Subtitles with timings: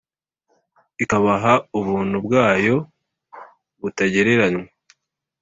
[1.03, 2.75] ikabaha ubuntu bwayo
[3.81, 4.67] butagereranywa